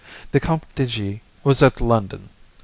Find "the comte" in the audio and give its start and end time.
0.31-0.65